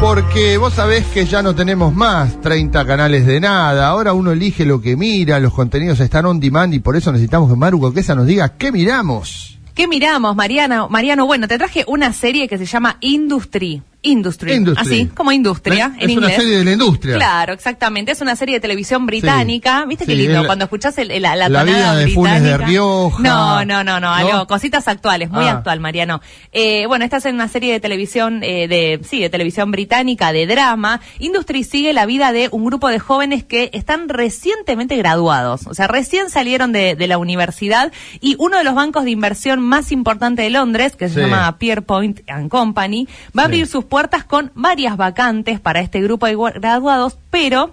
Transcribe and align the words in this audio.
Porque 0.00 0.58
vos 0.58 0.74
sabés 0.74 1.04
que 1.06 1.26
ya 1.26 1.42
no 1.42 1.54
tenemos 1.54 1.92
más 1.94 2.40
30 2.40 2.86
canales 2.86 3.26
de 3.26 3.40
nada. 3.40 3.88
Ahora 3.88 4.12
uno 4.12 4.30
elige 4.30 4.64
lo 4.64 4.80
que 4.80 4.96
mira, 4.96 5.40
los 5.40 5.52
contenidos 5.52 5.98
están 6.00 6.26
on 6.26 6.38
demand 6.38 6.72
y 6.72 6.78
por 6.78 6.96
eso 6.96 7.10
necesitamos 7.10 7.50
que 7.50 7.56
Maru 7.56 7.80
Coquesa 7.80 8.14
nos 8.14 8.26
diga 8.26 8.56
qué 8.56 8.70
miramos. 8.70 9.58
¿Qué 9.74 9.86
miramos, 9.86 10.34
Mariano? 10.34 10.88
Mariano, 10.88 11.26
bueno, 11.26 11.46
te 11.46 11.58
traje 11.58 11.84
una 11.86 12.12
serie 12.12 12.48
que 12.48 12.58
se 12.58 12.66
llama 12.66 12.96
Industry. 13.00 13.82
Industry, 14.10 14.52
Industry. 14.54 14.86
así 14.86 15.06
como 15.14 15.32
industria 15.32 15.92
Es 15.98 16.04
en 16.04 16.10
una 16.18 16.26
inglés. 16.26 16.36
serie 16.36 16.58
de 16.58 16.64
la 16.64 16.72
industria. 16.72 17.14
Claro, 17.16 17.52
exactamente. 17.52 18.12
Es 18.12 18.20
una 18.20 18.36
serie 18.36 18.54
de 18.56 18.60
televisión 18.60 19.06
británica. 19.06 19.84
¿Viste 19.86 20.04
Sí, 20.04 20.10
qué 20.12 20.16
lindo? 20.16 20.40
es 20.40 20.46
Cuando 20.46 20.64
escuchás 20.64 20.96
el- 20.98 21.10
el- 21.10 21.22
la, 21.22 21.36
la 21.36 21.48
la 21.48 21.60
tonada 21.60 21.78
vida 21.78 21.94
de 21.96 22.08
Funes 22.08 22.34
de 22.34 22.40
británica. 22.40 22.66
Rioja. 22.68 23.22
No, 23.22 23.64
no, 23.64 23.84
no, 23.84 24.00
no, 24.00 24.08
¿No? 24.08 24.14
algo, 24.14 24.46
cositas 24.46 24.88
actuales, 24.88 25.30
muy 25.30 25.44
Ah. 25.44 25.52
actual, 25.52 25.80
Mariano. 25.80 26.20
Eh, 26.52 26.86
bueno, 26.86 27.04
esta 27.04 27.18
es 27.18 27.24
una 27.26 27.48
serie 27.48 27.72
de 27.72 27.80
televisión, 27.80 28.42
eh, 28.42 28.66
de, 28.68 29.00
sí, 29.08 29.20
de 29.20 29.28
televisión 29.30 29.70
británica, 29.70 30.32
de 30.32 30.46
drama. 30.46 31.00
Industry 31.18 31.64
sigue 31.64 31.92
la 31.92 32.06
vida 32.06 32.32
de 32.32 32.48
un 32.50 32.64
grupo 32.64 32.88
de 32.88 32.98
jóvenes 32.98 33.44
que 33.44 33.70
están 33.72 34.08
recientemente 34.08 34.96
graduados. 34.96 35.66
O 35.66 35.74
sea, 35.74 35.86
recién 35.88 36.30
salieron 36.30 36.72
de, 36.72 36.94
de 36.96 37.06
la 37.06 37.18
universidad 37.18 37.92
y 38.20 38.36
uno 38.38 38.56
de 38.58 38.64
los 38.64 38.74
bancos 38.74 39.04
de 39.04 39.10
inversión 39.10 39.60
más 39.60 39.92
importantes 39.92 40.44
de 40.44 40.50
Londres, 40.50 40.96
que 40.96 41.08
se 41.08 41.14
Sí. 41.16 41.20
llama 41.20 41.58
Pierpoint 41.58 42.20
and 42.30 42.48
Company, 42.48 43.06
va 43.36 43.42
a 43.42 43.46
abrir 43.46 43.66
sus 43.66 43.84
puertas 43.84 43.97
con 44.24 44.50
varias 44.54 44.96
vacantes 44.96 45.60
para 45.60 45.80
este 45.80 46.00
grupo 46.00 46.26
de 46.26 46.36
graduados, 46.54 47.18
pero 47.30 47.72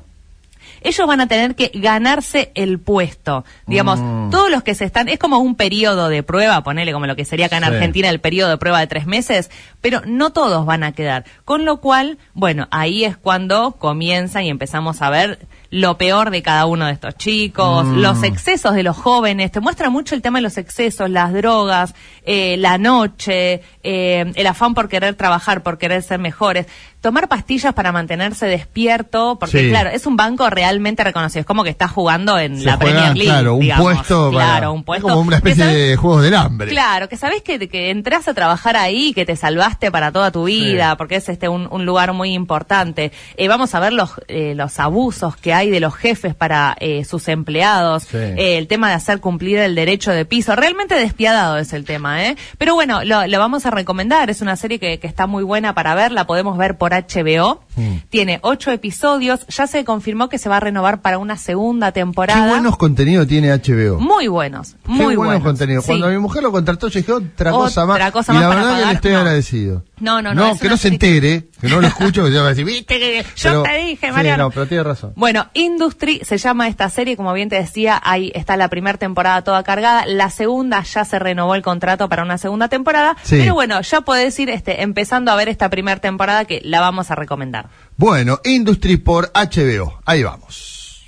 ellos 0.81 1.07
van 1.07 1.21
a 1.21 1.27
tener 1.27 1.55
que 1.55 1.71
ganarse 1.73 2.51
el 2.53 2.79
puesto. 2.79 3.43
Digamos, 3.65 3.99
Mm. 3.99 4.29
todos 4.29 4.49
los 4.51 4.61
que 4.63 4.75
se 4.75 4.85
están, 4.85 5.07
es 5.09 5.17
como 5.19 5.39
un 5.39 5.55
periodo 5.55 6.09
de 6.09 6.21
prueba, 6.23 6.61
ponele 6.63 6.93
como 6.93 7.07
lo 7.07 7.15
que 7.15 7.25
sería 7.25 7.47
acá 7.47 7.57
en 7.57 7.63
Sí. 7.63 7.69
Argentina 7.69 8.09
el 8.09 8.19
periodo 8.19 8.49
de 8.51 8.57
prueba 8.57 8.79
de 8.79 8.87
tres 8.87 9.05
meses, 9.07 9.49
pero 9.81 10.01
no 10.05 10.31
todos 10.31 10.65
van 10.65 10.83
a 10.83 10.91
quedar. 10.91 11.25
Con 11.43 11.65
lo 11.65 11.77
cual, 11.77 12.17
bueno, 12.33 12.67
ahí 12.71 13.03
es 13.03 13.17
cuando 13.17 13.71
comienzan 13.73 14.43
y 14.43 14.49
empezamos 14.49 15.01
a 15.01 15.09
ver 15.09 15.39
lo 15.75 15.97
peor 15.97 16.29
de 16.29 16.41
cada 16.41 16.67
uno 16.67 16.85
de 16.85 16.93
estos 16.93 17.15
chicos, 17.17 17.85
Mm. 17.85 17.97
los 17.99 18.23
excesos 18.23 18.73
de 18.75 18.83
los 18.83 18.95
jóvenes, 18.95 19.51
te 19.51 19.59
muestra 19.59 19.89
mucho 19.89 20.15
el 20.15 20.21
tema 20.21 20.37
de 20.37 20.43
los 20.43 20.57
excesos, 20.57 21.09
las 21.09 21.33
drogas, 21.33 21.93
eh, 22.25 22.55
la 22.57 22.77
noche, 22.77 23.61
eh, 23.83 24.31
el 24.35 24.47
afán 24.47 24.73
por 24.73 24.87
querer 24.87 25.15
trabajar, 25.15 25.63
por 25.63 25.77
querer 25.77 26.01
ser 26.01 26.19
mejores, 26.19 26.65
tomar 27.01 27.27
pastillas 27.27 27.73
para 27.73 27.91
mantenerse 27.91 28.45
despierto, 28.47 29.37
porque 29.39 29.59
Sí. 29.63 29.69
claro, 29.69 29.89
es 29.89 30.05
un 30.07 30.15
banco 30.15 30.49
realmente 30.49 31.03
reconocido, 31.03 31.41
es 31.41 31.45
como 31.45 31.63
que 31.63 31.69
está 31.69 31.87
jugando 31.87 32.39
en 32.39 32.57
Se 32.57 32.65
la 32.65 32.77
juega, 32.77 32.91
Premier 32.93 33.15
League. 33.17 33.29
claro, 33.31 33.53
un 33.55 33.59
digamos. 33.59 33.83
puesto. 33.93 34.31
para- 34.31 34.45
Claro, 34.45 34.73
un 34.73 34.83
puesto. 34.83 35.07
Es 35.07 35.13
como 35.13 35.27
una 35.27 35.35
especie 35.37 35.63
sabes- 35.65 35.89
de 35.89 35.95
juegos 35.97 36.23
del 36.23 36.35
hambre. 36.35 36.71
Claro, 36.71 37.09
que 37.09 37.17
sabés 37.17 37.41
que, 37.43 37.67
que 37.67 37.89
entras 37.91 38.27
a 38.27 38.33
trabajar 38.33 38.77
ahí, 38.77 39.13
que 39.13 39.25
te 39.25 39.35
salvaste 39.35 39.91
para 39.91 40.11
toda 40.11 40.31
tu 40.31 40.45
vida, 40.45 40.91
Sí. 40.91 40.95
porque 40.97 41.17
es 41.17 41.27
este 41.29 41.47
un, 41.49 41.67
un 41.69 41.85
lugar 41.85 42.13
muy 42.13 42.33
importante. 42.33 43.11
Eh, 43.37 43.47
vamos 43.49 43.75
a 43.75 43.79
ver 43.81 43.93
los, 43.93 44.11
eh, 44.29 44.53
los 44.55 44.79
abusos 44.79 45.35
que 45.35 45.53
hay 45.53 45.64
de 45.69 45.79
los 45.79 45.95
jefes 45.95 46.35
para 46.35 46.75
eh, 46.79 47.03
sus 47.05 47.27
empleados, 47.27 48.03
Sí. 48.03 48.17
eh, 48.17 48.57
el 48.57 48.67
tema 48.67 48.89
de 48.89 48.95
hacer 48.95 49.19
cumplir 49.19 49.57
el 49.59 49.75
derecho 49.75 50.11
de 50.11 50.25
piso. 50.25 50.55
Realmente 50.55 50.95
despiadado 50.95 51.57
es 51.57 51.73
el 51.73 51.85
tema, 51.85 52.25
¿eh? 52.25 52.35
Pero 52.57 52.73
bueno, 52.75 53.03
lo, 53.03 53.25
lo 53.27 53.39
vamos 53.39 53.65
a 53.65 53.71
recomendar. 53.71 54.29
Es 54.29 54.41
una 54.41 54.55
serie 54.55 54.79
que, 54.79 54.99
que 54.99 55.07
está 55.07 55.27
muy 55.27 55.43
buena 55.43 55.73
para 55.73 55.95
ver. 55.95 56.11
La 56.11 56.25
podemos 56.27 56.57
ver 56.57 56.77
por 56.77 56.91
HBO. 56.93 57.61
Mm. 57.75 57.95
Tiene 58.09 58.39
ocho 58.41 58.71
episodios. 58.71 59.45
Ya 59.47 59.67
se 59.67 59.83
confirmó 59.85 60.29
que 60.29 60.37
se 60.37 60.49
va 60.49 60.57
a 60.57 60.59
renovar 60.59 61.01
para 61.01 61.17
una 61.17 61.37
segunda 61.37 61.91
Qué 61.91 61.99
temporada. 62.01 62.47
buenos 62.49 62.77
contenidos 62.77 63.27
tiene 63.27 63.49
HBO. 63.53 63.99
Muy 63.99 64.27
buenos, 64.27 64.73
Qué 64.73 64.77
muy 64.91 65.15
buenos 65.15 65.25
buenos. 65.25 65.43
contenidos. 65.43 65.83
Sí. 65.85 65.91
Cuando 65.91 66.09
mi 66.09 66.17
mujer 66.17 66.43
lo 66.43 66.51
contrató, 66.51 66.87
yo 66.87 66.99
dije 66.99 67.11
otra 67.11 67.51
cosa 67.51 67.83
Otra 67.85 67.97
más. 68.05 68.11
cosa 68.11 68.31
y 68.31 68.35
más 68.35 68.43
la 68.43 68.49
verdad 68.49 68.79
que 68.79 68.85
le 68.85 68.91
estoy 68.93 69.11
no. 69.11 69.17
agradecido. 69.19 69.83
No, 69.99 70.21
no, 70.21 70.33
no, 70.33 70.51
es 70.51 70.59
que 70.59 70.67
no 70.67 70.75
se 70.75 70.89
entere, 70.89 71.47
que 71.61 71.67
no 71.69 71.79
lo 71.79 71.87
escucho, 71.87 72.25
que 72.25 72.31
ya 72.31 72.41
va 72.41 72.47
a 72.47 72.49
decir, 72.49 72.65
¿viste? 72.65 72.99
Que 72.99 73.25
yo 73.37 73.63
te 73.63 73.77
dije, 73.77 74.07
Sí, 74.07 74.11
Mariano. 74.13 74.43
no, 74.43 74.51
pero 74.51 74.67
tiene 74.67 74.83
razón. 74.83 75.13
Bueno, 75.15 75.47
Industry 75.53 76.21
se 76.25 76.37
llama 76.37 76.67
esta 76.67 76.89
serie, 76.89 77.15
como 77.15 77.31
bien 77.33 77.47
te 77.47 77.55
decía, 77.55 78.01
ahí 78.03 78.29
está 78.35 78.57
la 78.57 78.67
primera 78.67 78.97
temporada 78.97 79.41
toda 79.43 79.63
cargada, 79.63 80.05
la 80.05 80.29
segunda 80.29 80.83
ya 80.83 81.05
se 81.05 81.17
renovó 81.17 81.55
el 81.55 81.61
contrato 81.61 82.09
para 82.09 82.23
una 82.23 82.37
segunda 82.37 82.67
temporada, 82.67 83.15
Sí. 83.23 83.37
pero 83.39 83.53
bueno, 83.53 83.79
ya 83.81 84.01
podés 84.01 84.37
ir 84.39 84.49
este, 84.49 84.81
empezando 84.83 85.31
a 85.31 85.35
ver 85.35 85.47
esta 85.47 85.69
primera 85.69 86.01
temporada 86.01 86.43
que 86.45 86.59
la 86.65 86.81
vamos 86.81 87.09
a 87.11 87.15
recomendar. 87.15 87.69
Bueno, 87.95 88.39
Industry 88.43 88.97
por 88.97 89.31
HBO. 89.33 89.99
Ahí 90.05 90.23
vamos. 90.23 91.05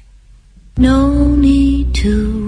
No 0.77 1.35
need 1.35 1.87
to 2.03 2.46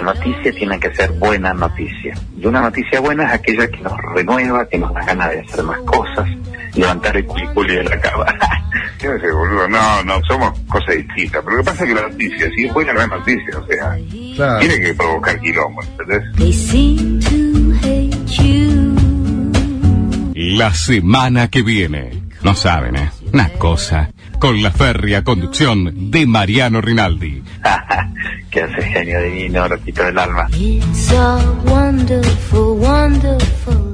La 0.00 0.14
noticia 0.14 0.50
tiene 0.52 0.80
que 0.80 0.94
ser 0.94 1.10
buena 1.12 1.52
noticia. 1.52 2.14
Y 2.34 2.46
una 2.46 2.62
noticia 2.62 3.00
buena 3.00 3.24
es 3.26 3.32
aquella 3.34 3.68
que 3.68 3.80
nos 3.80 3.92
renueva, 4.14 4.66
que 4.66 4.78
nos 4.78 4.94
da 4.94 5.04
ganas 5.04 5.30
de 5.30 5.40
hacer 5.40 5.62
más 5.62 5.78
cosas, 5.80 6.26
levantar 6.74 7.18
el 7.18 7.26
culiculi 7.26 7.76
de 7.76 7.84
la 7.84 8.00
cama. 8.00 8.24
Sé, 8.98 9.08
boludo, 9.32 9.68
no, 9.68 10.02
no, 10.04 10.14
somos 10.26 10.58
cosas 10.60 10.96
distintas. 10.96 11.42
Pero 11.44 11.56
lo 11.58 11.62
que 11.62 11.70
pasa 11.70 11.84
es 11.84 11.88
que 11.90 11.94
la 12.00 12.08
noticia, 12.08 12.50
si 12.56 12.64
es 12.64 12.72
buena, 12.72 12.94
no 12.94 13.02
es 13.02 13.08
noticia, 13.08 13.58
o 13.58 13.66
sea, 13.66 13.98
Claro. 14.36 14.58
tiene 14.60 14.80
que 14.80 14.94
provocar 14.94 15.38
quilombo, 15.38 15.82
¿entendés? 15.82 16.22
La 20.34 20.72
semana 20.72 21.48
que 21.48 21.60
viene. 21.60 22.22
No 22.42 22.54
saben, 22.54 22.96
¿eh? 22.96 23.10
Una 23.34 23.50
cosa 23.50 24.10
con 24.40 24.62
la 24.62 24.72
férrea 24.72 25.22
conducción 25.22 26.10
de 26.10 26.26
Mariano 26.26 26.80
Rinaldi. 26.80 27.42
que 28.50 28.62
hace 28.62 28.82
genio 28.82 29.20
divino, 29.20 29.68
lo 29.68 29.78
quito 29.80 30.02
del 30.02 30.18
alma. 30.18 30.48
It's 30.58 31.12
a 31.12 31.38
wonderful, 31.66 32.78
wonderful 32.78 33.89